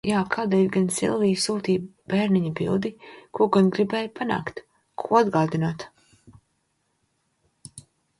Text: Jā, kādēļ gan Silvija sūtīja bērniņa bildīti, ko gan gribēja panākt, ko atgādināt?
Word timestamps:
Jā, 0.09 0.19
kādēļ 0.33 0.69
gan 0.75 0.85
Silvija 0.93 1.41
sūtīja 1.41 1.83
bērniņa 2.13 2.51
bildīti, 2.59 3.11
ko 3.39 3.47
gan 3.57 3.69
gribēja 3.75 4.09
panākt, 4.21 4.63
ko 5.03 5.19
atgādināt? 5.21 5.87